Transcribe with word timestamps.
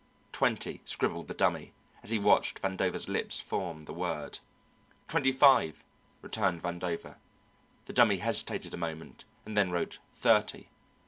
"Twenty," 0.31 0.81
scribbled 0.83 1.27
the 1.27 1.35
Dummy, 1.35 1.73
as 2.01 2.09
he 2.09 2.17
watched 2.17 2.59
Vandover's 2.59 3.07
lips 3.07 3.39
form 3.39 3.81
the 3.81 3.93
word. 3.93 4.39
"Twenty 5.07 5.31
five," 5.31 5.83
returned 6.23 6.59
Vandover. 6.63 7.17
The 7.85 7.93
Dummy 7.93 8.17
hesitated 8.17 8.73
a 8.73 8.77
moment 8.77 9.25
and 9.45 9.55
then 9.55 9.69
wrote 9.69 9.99
"thirty." 10.11 10.69